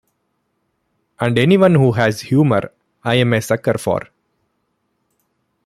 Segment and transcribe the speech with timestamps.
[1.19, 4.07] And anyone who has humor I'm a sucker for.